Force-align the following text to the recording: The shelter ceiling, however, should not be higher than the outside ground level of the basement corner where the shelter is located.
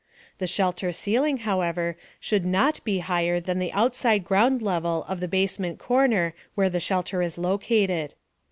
The 0.39 0.47
shelter 0.47 0.91
ceiling, 0.91 1.37
however, 1.45 1.95
should 2.19 2.43
not 2.43 2.83
be 2.83 3.01
higher 3.05 3.39
than 3.39 3.59
the 3.59 3.71
outside 3.71 4.23
ground 4.23 4.59
level 4.63 5.03
of 5.07 5.19
the 5.19 5.27
basement 5.27 5.77
corner 5.77 6.33
where 6.55 6.69
the 6.69 6.79
shelter 6.79 7.21
is 7.21 7.37
located. 7.37 8.15